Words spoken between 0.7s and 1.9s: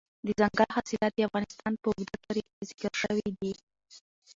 حاصلات د افغانستان په